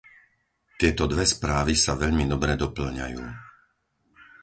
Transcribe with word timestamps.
Tieto 0.81 1.03
dve 1.13 1.25
správy 1.33 1.73
sa 1.85 1.93
veľmi 2.03 2.25
dobre 2.33 2.53
dopĺňajú. 2.63 3.21